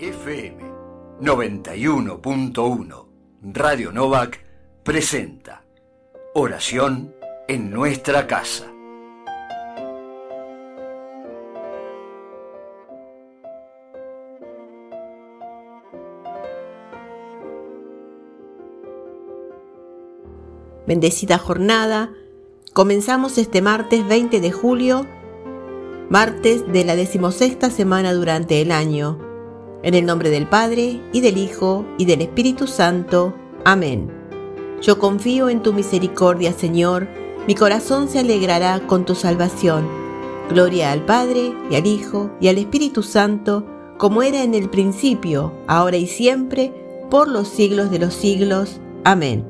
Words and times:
FM 0.00 0.58
91.1 1.20 3.06
Radio 3.52 3.90
Novak 3.90 4.38
presenta 4.84 5.64
Oración 6.34 7.16
en 7.48 7.72
nuestra 7.72 8.28
casa. 8.28 8.70
Bendecida 20.86 21.38
jornada. 21.38 22.12
Comenzamos 22.72 23.36
este 23.36 23.62
martes 23.62 24.06
20 24.06 24.40
de 24.40 24.52
julio, 24.52 25.08
martes 26.08 26.72
de 26.72 26.84
la 26.84 26.94
decimosexta 26.94 27.68
semana 27.70 28.12
durante 28.12 28.62
el 28.62 28.70
año. 28.70 29.27
En 29.82 29.94
el 29.94 30.06
nombre 30.06 30.30
del 30.30 30.48
Padre, 30.48 31.00
y 31.12 31.20
del 31.20 31.38
Hijo, 31.38 31.84
y 31.98 32.04
del 32.04 32.20
Espíritu 32.22 32.66
Santo. 32.66 33.34
Amén. 33.64 34.10
Yo 34.80 34.98
confío 34.98 35.48
en 35.48 35.62
tu 35.62 35.72
misericordia, 35.72 36.52
Señor, 36.52 37.08
mi 37.46 37.54
corazón 37.54 38.08
se 38.08 38.18
alegrará 38.18 38.86
con 38.86 39.04
tu 39.04 39.14
salvación. 39.14 39.88
Gloria 40.50 40.92
al 40.92 41.04
Padre, 41.04 41.52
y 41.70 41.76
al 41.76 41.86
Hijo, 41.86 42.30
y 42.40 42.48
al 42.48 42.58
Espíritu 42.58 43.02
Santo, 43.02 43.64
como 43.98 44.22
era 44.22 44.42
en 44.42 44.54
el 44.54 44.68
principio, 44.68 45.52
ahora 45.66 45.96
y 45.96 46.06
siempre, 46.06 46.72
por 47.10 47.28
los 47.28 47.48
siglos 47.48 47.90
de 47.90 47.98
los 47.98 48.14
siglos. 48.14 48.80
Amén. 49.04 49.44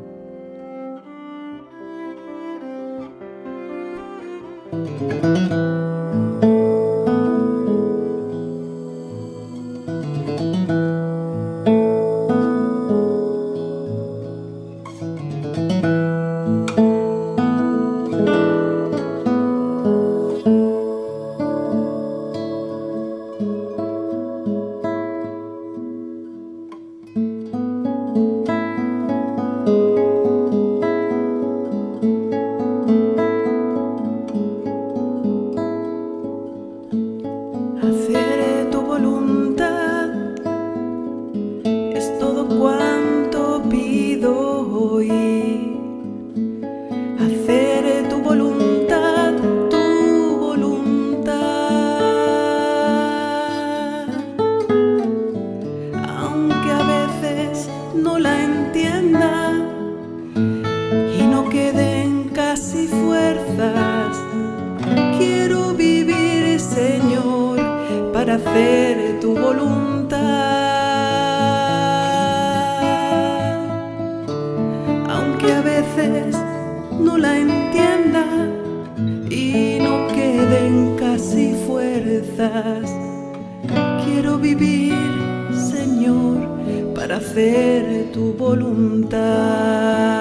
Hacer 68.59 69.21
tu 69.21 69.35
voluntad. 69.35 70.19
Aunque 75.09 75.53
a 75.53 75.61
veces 75.63 76.37
no 76.99 77.19
la 77.19 77.39
entienda 77.39 78.25
y 79.31 79.79
no 79.81 80.09
queden 80.09 80.97
casi 80.97 81.55
fuerzas, 81.67 82.91
quiero 84.05 84.39
vivir, 84.39 84.95
Señor, 85.53 86.37
para 86.95 87.17
hacer 87.17 88.11
tu 88.13 88.33
voluntad. 88.33 90.18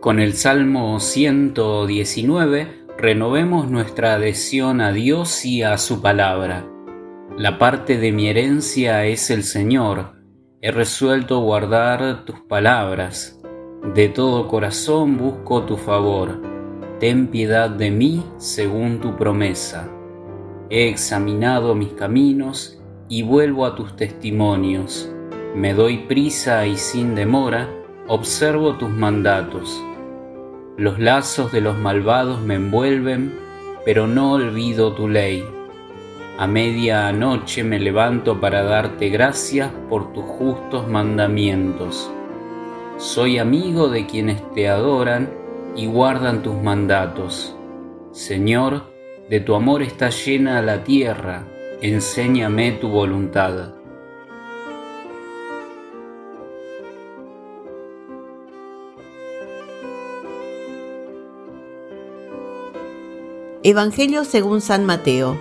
Con 0.00 0.18
el 0.18 0.32
Salmo 0.32 0.98
119 0.98 2.86
renovemos 2.96 3.70
nuestra 3.70 4.14
adhesión 4.14 4.80
a 4.80 4.92
Dios 4.92 5.44
y 5.44 5.62
a 5.62 5.76
su 5.76 6.00
palabra. 6.00 6.66
La 7.36 7.58
parte 7.58 7.98
de 7.98 8.10
mi 8.10 8.28
herencia 8.28 9.04
es 9.04 9.30
el 9.30 9.42
Señor. 9.42 10.14
He 10.62 10.70
resuelto 10.70 11.40
guardar 11.40 12.24
tus 12.24 12.40
palabras. 12.40 13.42
De 13.94 14.08
todo 14.08 14.48
corazón 14.48 15.18
busco 15.18 15.64
tu 15.64 15.76
favor. 15.76 16.40
Ten 16.98 17.26
piedad 17.26 17.68
de 17.68 17.90
mí 17.90 18.24
según 18.38 19.00
tu 19.00 19.18
promesa. 19.18 19.86
He 20.70 20.88
examinado 20.88 21.74
mis 21.74 21.92
caminos 21.92 22.80
y 23.10 23.22
vuelvo 23.22 23.66
a 23.66 23.74
tus 23.74 23.96
testimonios. 23.96 25.12
Me 25.54 25.74
doy 25.74 26.06
prisa 26.08 26.66
y 26.66 26.78
sin 26.78 27.14
demora 27.14 27.68
observo 28.08 28.78
tus 28.78 28.88
mandatos. 28.88 29.84
Los 30.80 30.98
lazos 30.98 31.52
de 31.52 31.60
los 31.60 31.76
malvados 31.76 32.40
me 32.40 32.54
envuelven, 32.54 33.34
pero 33.84 34.06
no 34.06 34.32
olvido 34.32 34.94
tu 34.94 35.10
ley. 35.10 35.44
A 36.38 36.46
media 36.46 37.12
noche 37.12 37.62
me 37.62 37.78
levanto 37.78 38.40
para 38.40 38.62
darte 38.62 39.10
gracias 39.10 39.70
por 39.90 40.14
tus 40.14 40.24
justos 40.24 40.88
mandamientos. 40.88 42.10
Soy 42.96 43.36
amigo 43.36 43.90
de 43.90 44.06
quienes 44.06 44.40
te 44.54 44.70
adoran 44.70 45.28
y 45.76 45.84
guardan 45.84 46.42
tus 46.42 46.54
mandatos. 46.54 47.54
Señor, 48.12 48.90
de 49.28 49.40
tu 49.40 49.54
amor 49.54 49.82
está 49.82 50.08
llena 50.08 50.62
la 50.62 50.82
tierra, 50.82 51.44
enséñame 51.82 52.72
tu 52.72 52.88
voluntad. 52.88 53.79
Evangelio 63.62 64.24
según 64.24 64.62
San 64.62 64.86
Mateo. 64.86 65.36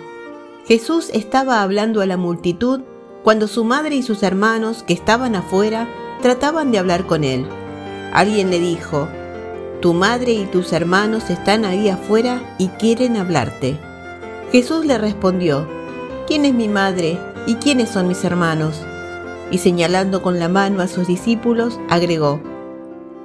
Jesús 0.65 1.09
estaba 1.13 1.61
hablando 1.61 2.01
a 2.01 2.05
la 2.05 2.17
multitud 2.17 2.81
cuando 3.23 3.47
su 3.47 3.63
madre 3.63 3.95
y 3.95 4.03
sus 4.03 4.23
hermanos 4.23 4.83
que 4.83 4.91
estaban 4.91 5.35
afuera 5.35 5.87
trataban 6.21 6.69
de 6.69 6.79
hablar 6.79 7.07
con 7.07 7.23
él. 7.23 7.45
Alguien 8.11 8.49
le 8.49 8.59
dijo, 8.59 9.07
Tu 9.81 9.93
madre 9.93 10.33
y 10.33 10.43
tus 10.43 10.73
hermanos 10.73 11.29
están 11.29 11.63
ahí 11.63 11.87
afuera 11.87 12.57
y 12.57 12.67
quieren 12.67 13.15
hablarte. 13.15 13.79
Jesús 14.51 14.83
le 14.83 14.97
respondió, 14.97 15.65
¿quién 16.27 16.43
es 16.43 16.53
mi 16.53 16.67
madre 16.67 17.17
y 17.47 17.55
quiénes 17.55 17.87
son 17.87 18.09
mis 18.09 18.25
hermanos? 18.25 18.81
Y 19.49 19.59
señalando 19.59 20.21
con 20.21 20.39
la 20.39 20.49
mano 20.49 20.81
a 20.81 20.89
sus 20.89 21.07
discípulos, 21.07 21.79
agregó, 21.89 22.41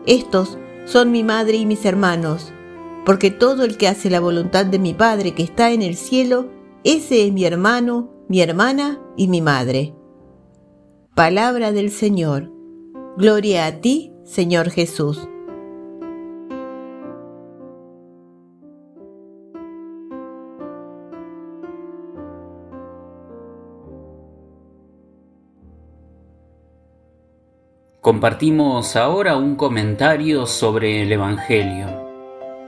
Estos 0.07 0.57
son 0.85 1.11
mi 1.11 1.25
madre 1.25 1.57
y 1.57 1.67
mis 1.67 1.85
hermanos 1.85 2.54
porque 3.05 3.31
todo 3.31 3.65
el 3.65 3.77
que 3.77 3.89
hace 3.89 4.11
la 4.11 4.21
voluntad 4.21 4.67
de 4.67 4.79
mi 4.79 4.95
Padre 4.95 5.35
que 5.35 5.43
está 5.43 5.71
en 5.71 5.83
el 5.83 5.97
cielo, 5.97 6.51
ese 6.85 7.27
es 7.27 7.33
mi 7.33 7.45
hermano, 7.45 8.11
mi 8.29 8.41
hermana 8.41 9.01
y 9.17 9.29
mi 9.29 9.41
madre. 9.41 9.95
Palabra 11.15 11.71
del 11.73 11.91
Señor. 11.91 12.51
Gloria 13.17 13.67
a 13.67 13.81
ti, 13.81 14.13
Señor 14.25 14.71
Jesús. 14.71 15.29
Compartimos 28.01 28.97
ahora 28.97 29.37
un 29.37 29.57
comentario 29.57 30.45
sobre 30.45 31.03
el 31.03 31.13
Evangelio. 31.13 32.04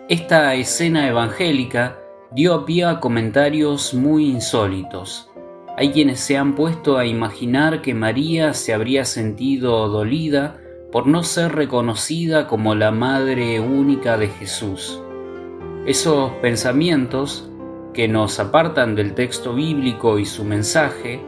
Esta 0.08 0.54
escena 0.54 1.08
evangélica 1.08 1.98
dio 2.30 2.64
pie 2.64 2.84
a 2.84 3.00
comentarios 3.00 3.92
muy 3.92 4.26
insólitos. 4.26 5.28
Hay 5.76 5.90
quienes 5.90 6.20
se 6.20 6.36
han 6.36 6.54
puesto 6.54 6.96
a 6.96 7.06
imaginar 7.06 7.82
que 7.82 7.92
María 7.92 8.54
se 8.54 8.72
habría 8.72 9.04
sentido 9.04 9.88
dolida 9.88 10.58
por 10.92 11.08
no 11.08 11.24
ser 11.24 11.56
reconocida 11.56 12.46
como 12.46 12.76
la 12.76 12.92
Madre 12.92 13.58
única 13.58 14.16
de 14.16 14.28
Jesús. 14.28 15.02
Esos 15.86 16.30
pensamientos, 16.34 17.50
que 17.92 18.06
nos 18.06 18.38
apartan 18.38 18.94
del 18.94 19.12
texto 19.12 19.54
bíblico 19.54 20.20
y 20.20 20.24
su 20.24 20.44
mensaje, 20.44 21.20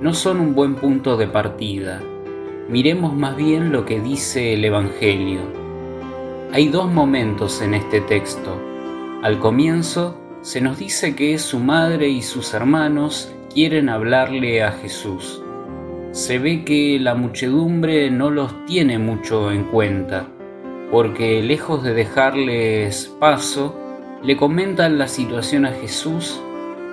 no 0.00 0.14
son 0.14 0.40
un 0.40 0.54
buen 0.54 0.76
punto 0.76 1.18
de 1.18 1.26
partida. 1.26 2.00
Miremos 2.70 3.12
más 3.12 3.36
bien 3.36 3.72
lo 3.72 3.84
que 3.84 4.00
dice 4.00 4.54
el 4.54 4.64
Evangelio. 4.64 5.61
Hay 6.54 6.68
dos 6.68 6.92
momentos 6.92 7.62
en 7.62 7.72
este 7.72 8.02
texto. 8.02 8.60
Al 9.22 9.38
comienzo 9.38 10.18
se 10.42 10.60
nos 10.60 10.78
dice 10.78 11.16
que 11.16 11.38
su 11.38 11.58
madre 11.58 12.10
y 12.10 12.20
sus 12.20 12.52
hermanos 12.52 13.32
quieren 13.54 13.88
hablarle 13.88 14.62
a 14.62 14.72
Jesús. 14.72 15.42
Se 16.10 16.38
ve 16.38 16.62
que 16.62 16.98
la 17.00 17.14
muchedumbre 17.14 18.10
no 18.10 18.30
los 18.30 18.66
tiene 18.66 18.98
mucho 18.98 19.50
en 19.50 19.64
cuenta, 19.64 20.28
porque 20.90 21.42
lejos 21.42 21.82
de 21.82 21.94
dejarles 21.94 23.06
paso, 23.18 23.74
le 24.22 24.36
comentan 24.36 24.98
la 24.98 25.08
situación 25.08 25.64
a 25.64 25.72
Jesús, 25.72 26.38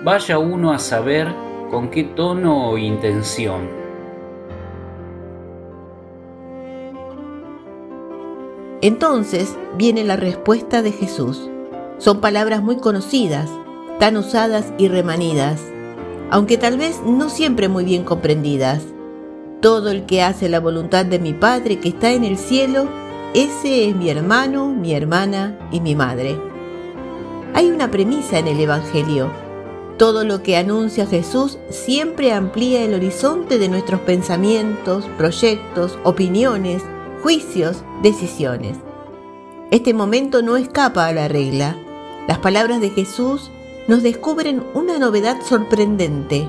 vaya 0.06 0.40
uno 0.40 0.72
a 0.72 0.80
saber 0.80 1.36
con 1.70 1.90
qué 1.90 2.06
tono 2.06 2.70
o 2.70 2.78
intención. 2.78 3.79
Entonces 8.81 9.56
viene 9.78 10.04
la 10.04 10.16
respuesta 10.16 10.81
de 10.81 10.92
Jesús. 10.92 11.50
Son 11.98 12.22
palabras 12.22 12.64
muy 12.64 12.78
conocidas, 12.78 13.50
tan 14.00 14.16
usadas 14.16 14.72
y 14.78 14.88
remanidas, 14.88 15.60
aunque 16.31 16.58
tal 16.58 16.78
vez 16.78 17.02
no 17.06 17.30
siempre 17.30 17.68
muy 17.68 17.84
bien 17.84 18.06
comprendidas. 18.06 18.84
Todo 19.60 19.92
el 19.92 20.06
que 20.06 20.22
hace 20.22 20.48
la 20.48 20.62
voluntad 20.62 21.06
de 21.06 21.20
mi 21.20 21.34
Padre 21.34 21.80
que 21.80 21.90
está 21.90 22.12
en 22.12 22.24
el 22.24 22.38
cielo, 22.38 22.88
ese 23.34 23.90
es 23.90 23.96
mi 23.96 24.10
hermano, 24.10 24.68
mi 24.68 24.94
hermana 24.94 25.60
y 25.72 25.81
mi 25.81 25.94
madre. 25.96 26.38
Hay 27.54 27.70
una 27.70 27.92
premisa 27.92 28.40
en 28.40 28.48
el 28.48 28.60
Evangelio. 28.62 29.30
Todo 29.98 30.24
lo 30.24 30.42
que 30.42 30.56
anuncia 30.56 31.06
Jesús 31.06 31.58
siempre 31.70 32.31
amplía 32.31 32.81
el 32.84 32.94
horizonte 32.94 33.60
de 33.60 33.68
nuestros 33.68 34.00
pensamientos, 34.02 35.04
proyectos, 35.18 36.00
opiniones, 36.06 36.81
juicios, 37.21 37.83
decisiones. 38.01 38.77
Este 39.71 39.94
momento 39.94 40.42
no 40.42 40.57
escapa 40.57 41.07
a 41.07 41.13
la 41.13 41.27
regla. 41.27 41.77
Las 42.27 42.39
palabras 42.39 42.81
de 42.81 42.89
Jesús 42.89 43.51
nos 43.88 44.04
descubren 44.04 44.63
una 44.74 44.98
novedad 44.98 45.38
sorprendente. 45.44 46.48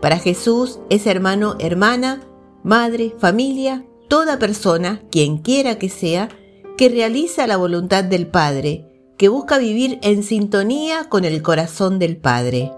Para 0.00 0.18
Jesús 0.18 0.80
es 0.90 1.06
hermano, 1.06 1.56
hermana, 1.58 2.22
madre, 2.62 3.14
familia, 3.18 3.84
toda 4.08 4.38
persona, 4.38 5.00
quien 5.10 5.38
quiera 5.38 5.78
que 5.78 5.88
sea, 5.88 6.28
que 6.76 6.88
realiza 6.88 7.46
la 7.46 7.56
voluntad 7.56 8.04
del 8.04 8.26
Padre, 8.26 9.12
que 9.16 9.28
busca 9.28 9.58
vivir 9.58 9.98
en 10.02 10.22
sintonía 10.22 11.08
con 11.08 11.24
el 11.24 11.42
corazón 11.42 11.98
del 11.98 12.16
Padre. 12.16 12.72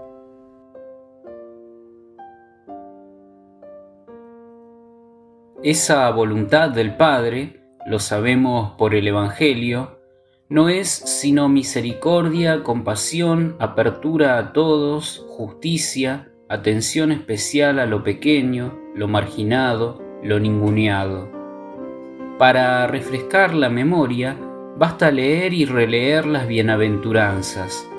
Esa 5.65 6.07
voluntad 6.11 6.69
del 6.69 6.95
Padre, 6.95 7.59
lo 7.87 7.97
sabemos 7.97 8.73
por 8.77 8.93
el 8.93 9.07
Evangelio, 9.07 9.97
no 10.47 10.69
es 10.69 10.89
sino 10.89 11.49
misericordia, 11.49 12.61
compasión, 12.61 13.55
apertura 13.57 14.37
a 14.37 14.53
todos, 14.53 15.25
justicia, 15.27 16.31
atención 16.49 17.11
especial 17.11 17.79
a 17.79 17.87
lo 17.87 18.03
pequeño, 18.03 18.77
lo 18.93 19.07
marginado, 19.07 20.03
lo 20.21 20.39
ninguneado. 20.39 21.31
Para 22.37 22.85
refrescar 22.85 23.55
la 23.55 23.69
memoria, 23.69 24.37
basta 24.77 25.09
leer 25.09 25.51
y 25.55 25.65
releer 25.65 26.27
las 26.27 26.45
bienaventuranzas, 26.45 27.89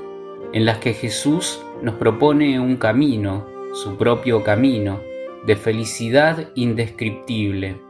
en 0.53 0.67
las 0.67 0.79
que 0.79 0.93
Jesús 0.95 1.61
nos 1.83 1.97
propone 1.97 2.61
un 2.61 2.77
camino, 2.77 3.45
su 3.75 3.97
propio 3.97 4.45
camino, 4.45 5.01
de 5.45 5.57
felicidad 5.57 6.51
indescriptible. 6.55 7.81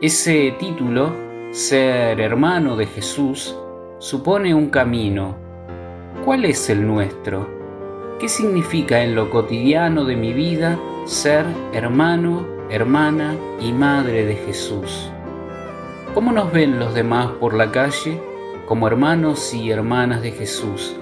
Ese 0.00 0.54
título, 0.58 1.12
ser 1.52 2.20
hermano 2.20 2.76
de 2.76 2.86
Jesús, 2.86 3.56
supone 3.98 4.54
un 4.54 4.68
camino. 4.68 5.36
¿Cuál 6.24 6.44
es 6.44 6.68
el 6.70 6.86
nuestro? 6.86 7.48
¿Qué 8.18 8.28
significa 8.28 9.02
en 9.02 9.14
lo 9.14 9.30
cotidiano 9.30 10.04
de 10.04 10.16
mi 10.16 10.32
vida 10.32 10.78
ser 11.04 11.46
hermano, 11.72 12.46
hermana 12.70 13.36
y 13.60 13.72
madre 13.72 14.24
de 14.24 14.34
Jesús? 14.34 15.10
¿Cómo 16.14 16.32
nos 16.32 16.52
ven 16.52 16.78
los 16.78 16.94
demás 16.94 17.30
por 17.40 17.54
la 17.54 17.70
calle 17.72 18.20
como 18.66 18.86
hermanos 18.86 19.52
y 19.54 19.70
hermanas 19.70 20.22
de 20.22 20.32
Jesús, 20.32 20.96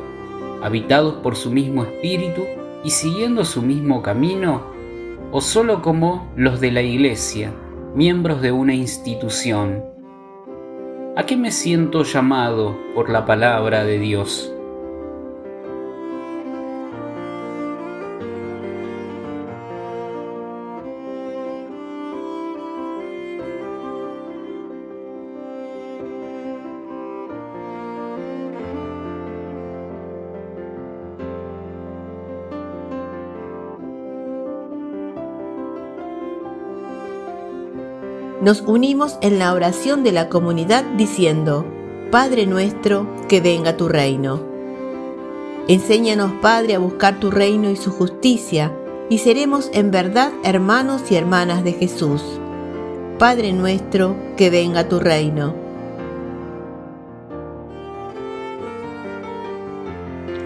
habitados 0.63 1.15
por 1.23 1.37
su 1.37 1.51
mismo 1.51 1.85
espíritu 1.85 2.45
y 2.83 2.91
siguiendo 2.91 3.45
su 3.45 3.63
mismo 3.63 4.03
camino 4.03 4.63
o 5.33 5.41
solo 5.41 5.83
como 5.83 6.33
los 6.37 6.61
de 6.61 6.73
la 6.73 6.83
Iglesia, 6.83 7.53
miembros 7.95 8.43
de 8.43 8.53
una 8.53 8.75
institución? 8.75 9.85
¿A 11.17 11.25
qué 11.25 11.37
me 11.37 11.51
siento 11.51 12.03
llamado 12.03 12.79
por 12.95 13.11
la 13.11 13.27
palabra 13.27 13.85
de 13.85 13.99
Dios? 13.99 14.53
Nos 38.41 38.63
unimos 38.63 39.19
en 39.21 39.39
la 39.39 39.53
oración 39.53 40.03
de 40.03 40.13
la 40.13 40.29
comunidad 40.29 40.85
diciendo, 40.97 41.67
Padre 42.11 42.47
nuestro, 42.47 43.07
que 43.29 43.41
venga 43.41 43.77
tu 43.77 43.89
reino. 43.89 44.43
Enséñanos, 45.69 46.33
Padre, 46.41 46.75
a 46.75 46.79
buscar 46.79 47.21
tu 47.21 47.31
reino 47.31 47.71
y 47.71 47.77
su 47.77 47.93
justicia, 47.93 48.75
y 49.11 49.19
seremos 49.19 49.71
en 49.75 49.91
verdad 49.91 50.33
hermanos 50.43 51.11
y 51.11 51.17
hermanas 51.17 51.65
de 51.65 51.75
Jesús. 51.75 52.23
Padre 53.19 53.53
nuestro, 53.53 54.17
que 54.37 54.49
venga 54.49 54.89
tu 54.89 54.99
reino. 54.99 55.55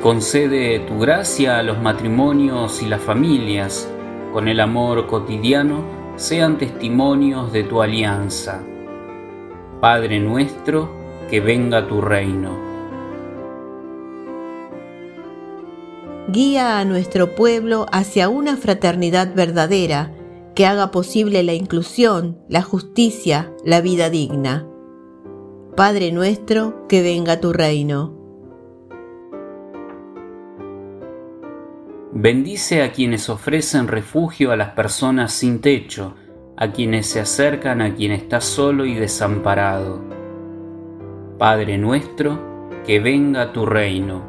Concede 0.02 0.80
tu 0.80 0.98
gracia 0.98 1.58
a 1.58 1.62
los 1.62 1.80
matrimonios 1.80 2.82
y 2.82 2.86
las 2.86 3.00
familias, 3.00 3.88
con 4.32 4.48
el 4.48 4.60
amor 4.60 5.06
cotidiano, 5.06 6.03
sean 6.16 6.58
testimonios 6.58 7.52
de 7.52 7.64
tu 7.64 7.82
alianza. 7.82 8.62
Padre 9.80 10.20
nuestro, 10.20 10.88
que 11.28 11.40
venga 11.40 11.88
tu 11.88 12.00
reino. 12.00 12.56
Guía 16.28 16.78
a 16.78 16.84
nuestro 16.84 17.34
pueblo 17.34 17.86
hacia 17.92 18.28
una 18.28 18.56
fraternidad 18.56 19.34
verdadera 19.34 20.14
que 20.54 20.66
haga 20.66 20.90
posible 20.90 21.42
la 21.42 21.52
inclusión, 21.52 22.38
la 22.48 22.62
justicia, 22.62 23.52
la 23.64 23.80
vida 23.80 24.08
digna. 24.08 24.68
Padre 25.76 26.12
nuestro, 26.12 26.86
que 26.86 27.02
venga 27.02 27.40
tu 27.40 27.52
reino. 27.52 28.13
Bendice 32.16 32.84
a 32.84 32.92
quienes 32.92 33.28
ofrecen 33.28 33.88
refugio 33.88 34.52
a 34.52 34.56
las 34.56 34.70
personas 34.70 35.32
sin 35.32 35.60
techo, 35.60 36.14
a 36.56 36.70
quienes 36.70 37.06
se 37.06 37.18
acercan 37.18 37.82
a 37.82 37.96
quien 37.96 38.12
está 38.12 38.40
solo 38.40 38.84
y 38.84 38.94
desamparado. 38.94 40.00
Padre 41.38 41.76
nuestro, 41.76 42.70
que 42.86 43.00
venga 43.00 43.52
tu 43.52 43.66
reino. 43.66 44.22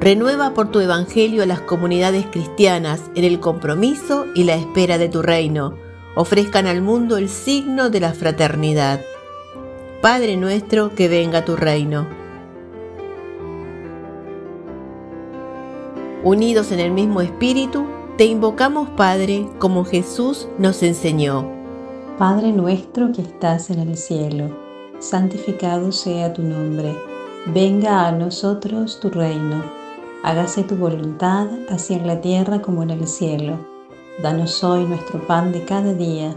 Renueva 0.00 0.54
por 0.54 0.72
tu 0.72 0.80
Evangelio 0.80 1.44
a 1.44 1.46
las 1.46 1.60
comunidades 1.60 2.26
cristianas 2.26 3.00
en 3.14 3.22
el 3.22 3.38
compromiso 3.38 4.26
y 4.34 4.42
la 4.42 4.56
espera 4.56 4.98
de 4.98 5.08
tu 5.08 5.22
reino. 5.22 5.76
Ofrezcan 6.16 6.66
al 6.66 6.82
mundo 6.82 7.16
el 7.16 7.28
signo 7.28 7.90
de 7.90 8.00
la 8.00 8.12
fraternidad. 8.12 9.00
Padre 10.02 10.36
nuestro, 10.36 10.96
que 10.96 11.06
venga 11.06 11.44
tu 11.44 11.54
reino. 11.54 12.17
Unidos 16.28 16.72
en 16.72 16.80
el 16.80 16.90
mismo 16.90 17.22
espíritu, 17.22 17.86
te 18.18 18.26
invocamos, 18.26 18.90
Padre, 18.90 19.48
como 19.58 19.86
Jesús 19.86 20.46
nos 20.58 20.82
enseñó. 20.82 21.50
Padre 22.18 22.52
nuestro 22.52 23.12
que 23.12 23.22
estás 23.22 23.70
en 23.70 23.78
el 23.78 23.96
cielo, 23.96 24.54
santificado 24.98 25.90
sea 25.90 26.34
tu 26.34 26.42
nombre. 26.42 26.94
Venga 27.46 28.06
a 28.06 28.12
nosotros 28.12 29.00
tu 29.00 29.08
reino. 29.08 29.64
Hágase 30.22 30.64
tu 30.64 30.76
voluntad, 30.76 31.46
así 31.70 31.94
en 31.94 32.06
la 32.06 32.20
tierra 32.20 32.60
como 32.60 32.82
en 32.82 32.90
el 32.90 33.08
cielo. 33.08 33.58
Danos 34.22 34.62
hoy 34.62 34.84
nuestro 34.84 35.26
pan 35.26 35.50
de 35.50 35.64
cada 35.64 35.94
día. 35.94 36.36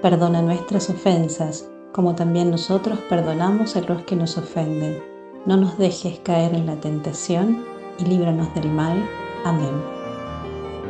Perdona 0.00 0.42
nuestras 0.42 0.88
ofensas, 0.90 1.68
como 1.90 2.14
también 2.14 2.52
nosotros 2.52 3.00
perdonamos 3.08 3.74
a 3.74 3.80
los 3.80 4.00
que 4.04 4.14
nos 4.14 4.38
ofenden. 4.38 5.02
No 5.44 5.56
nos 5.56 5.76
dejes 5.76 6.20
caer 6.20 6.54
en 6.54 6.66
la 6.66 6.76
tentación 6.76 7.64
y 7.98 8.04
líbranos 8.04 8.54
del 8.54 8.70
mal. 8.70 9.04
Amén. 9.44 9.72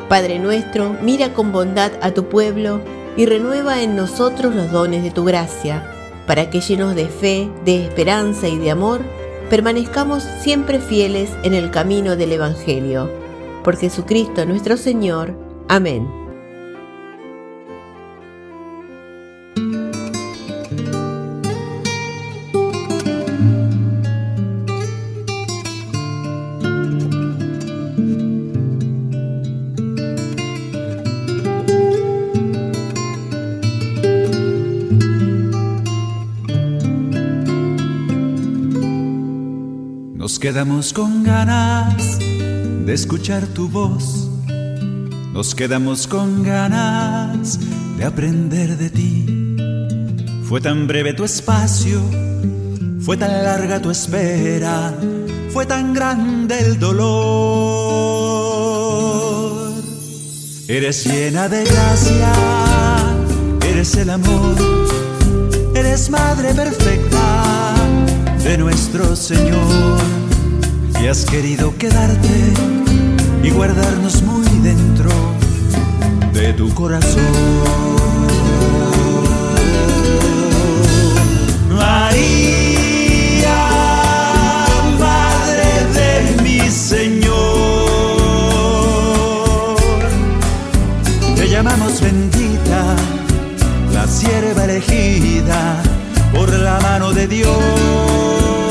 Padre 0.08 0.38
nuestro, 0.38 0.96
mira 1.02 1.32
con 1.32 1.52
bondad 1.52 1.92
a 2.00 2.12
tu 2.12 2.28
pueblo 2.28 2.80
y 3.16 3.26
renueva 3.26 3.82
en 3.82 3.96
nosotros 3.96 4.54
los 4.54 4.70
dones 4.70 5.02
de 5.02 5.11
tu 5.11 5.25
gracia, 5.25 5.90
para 6.26 6.50
que 6.50 6.61
llenos 6.61 6.94
de 6.94 7.06
fe, 7.06 7.50
de 7.64 7.84
esperanza 7.84 8.49
y 8.49 8.58
de 8.58 8.70
amor, 8.70 9.00
permanezcamos 9.50 10.23
siempre 10.23 10.78
fieles 10.78 11.30
en 11.42 11.54
el 11.54 11.70
camino 11.70 12.16
del 12.16 12.32
Evangelio. 12.32 13.11
Por 13.62 13.76
Jesucristo 13.76 14.44
nuestro 14.46 14.76
Señor. 14.76 15.34
Amén. 15.68 16.23
Quedamos 40.44 40.92
con 40.92 41.22
ganas 41.22 42.18
de 42.18 42.92
escuchar 42.92 43.46
tu 43.46 43.66
voz. 43.66 44.28
Nos 45.32 45.54
quedamos 45.54 46.06
con 46.06 46.42
ganas 46.42 47.58
de 47.96 48.04
aprender 48.04 48.76
de 48.76 48.90
ti. 48.90 49.56
Fue 50.46 50.60
tan 50.60 50.86
breve 50.86 51.14
tu 51.14 51.24
espacio, 51.24 51.98
fue 53.00 53.16
tan 53.16 53.42
larga 53.42 53.80
tu 53.80 53.90
espera, 53.90 54.92
fue 55.50 55.64
tan 55.64 55.94
grande 55.94 56.58
el 56.58 56.78
dolor. 56.78 57.22
Eres 60.68 61.06
llena 61.06 61.48
de 61.48 61.64
gracia, 61.64 62.32
eres 63.66 63.96
el 63.96 64.10
amor, 64.10 64.56
eres 65.74 66.10
madre 66.10 66.52
perfecta 66.52 67.74
de 68.44 68.58
nuestro 68.58 69.16
Señor 69.16 70.23
y 71.04 71.06
has 71.06 71.25
querido 71.26 71.76
quedarte 71.76 72.52
y 73.42 73.50
guardarnos 73.50 74.23
muy 74.23 74.46
dentro 74.61 75.11
de 76.32 76.54
tu 76.54 76.73
corazón. 76.73 77.23
María, 81.68 83.44
Madre 84.99 85.73
de 85.92 86.42
mi 86.42 86.70
Señor, 86.70 87.34
te 91.37 91.50
llamamos 91.50 92.00
bendita, 92.00 92.96
la 93.92 94.06
sierva 94.06 94.64
elegida 94.64 95.82
por 96.34 96.50
la 96.50 96.80
mano 96.80 97.12
de 97.12 97.26
Dios. 97.26 98.63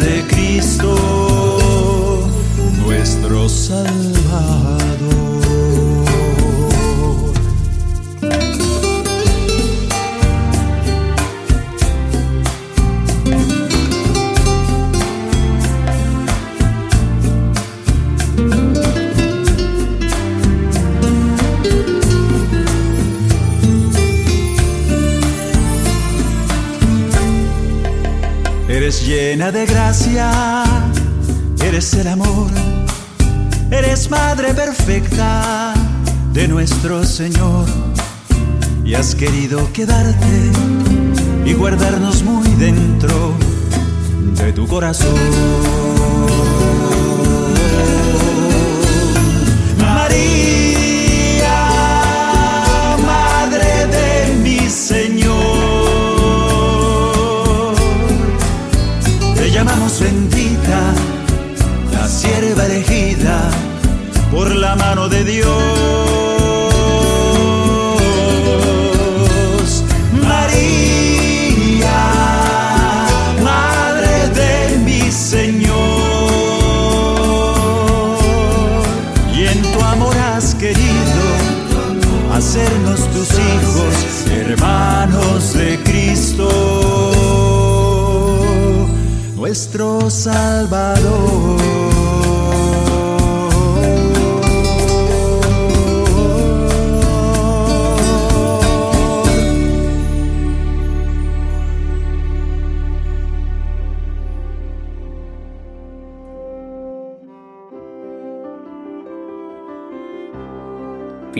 De 0.00 0.26
Cristo, 0.26 0.96
nuestro 2.84 3.48
Salvador. 3.48 3.99
De 29.52 29.66
gracia, 29.66 30.62
eres 31.64 31.94
el 31.94 32.06
amor, 32.06 32.50
eres 33.70 34.08
madre 34.08 34.54
perfecta 34.54 35.74
de 36.32 36.46
nuestro 36.46 37.02
Señor. 37.04 37.66
Y 38.84 38.94
has 38.94 39.14
querido 39.14 39.72
quedarte 39.72 40.52
y 41.44 41.52
guardarnos 41.54 42.22
muy 42.22 42.48
dentro 42.56 43.34
de 44.36 44.52
tu 44.52 44.66
corazón. 44.68 45.80
por 49.78 50.79
la 64.70 64.76
mano 64.76 65.08
de 65.08 65.24
Dios. 65.24 66.19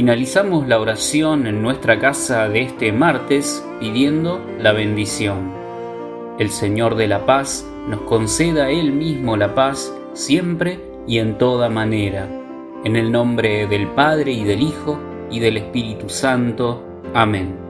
Finalizamos 0.00 0.66
la 0.66 0.80
oración 0.80 1.46
en 1.46 1.60
nuestra 1.60 1.98
casa 1.98 2.48
de 2.48 2.62
este 2.62 2.90
martes 2.90 3.62
pidiendo 3.80 4.42
la 4.58 4.72
bendición. 4.72 5.52
El 6.38 6.48
Señor 6.48 6.94
de 6.94 7.06
la 7.06 7.26
paz 7.26 7.66
nos 7.86 8.00
conceda 8.00 8.70
Él 8.70 8.92
mismo 8.92 9.36
la 9.36 9.54
paz 9.54 9.94
siempre 10.14 10.80
y 11.06 11.18
en 11.18 11.36
toda 11.36 11.68
manera. 11.68 12.26
En 12.82 12.96
el 12.96 13.12
nombre 13.12 13.66
del 13.66 13.88
Padre 13.88 14.32
y 14.32 14.42
del 14.42 14.62
Hijo 14.62 14.98
y 15.30 15.38
del 15.38 15.58
Espíritu 15.58 16.08
Santo. 16.08 16.82
Amén. 17.12 17.69